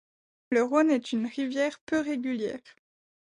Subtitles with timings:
[0.49, 2.63] Le Rhonne est une rivière peu régulière.